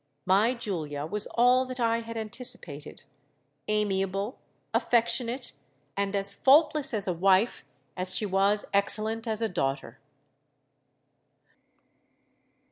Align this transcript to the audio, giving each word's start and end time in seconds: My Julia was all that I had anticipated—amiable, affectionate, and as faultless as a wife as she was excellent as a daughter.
My 0.25 0.55
Julia 0.55 1.05
was 1.05 1.27
all 1.35 1.63
that 1.65 1.79
I 1.79 1.99
had 2.01 2.17
anticipated—amiable, 2.17 4.39
affectionate, 4.73 5.51
and 5.95 6.15
as 6.15 6.33
faultless 6.33 6.91
as 6.91 7.07
a 7.07 7.13
wife 7.13 7.63
as 7.95 8.15
she 8.15 8.25
was 8.25 8.65
excellent 8.73 9.27
as 9.27 9.43
a 9.43 9.47
daughter. 9.47 9.99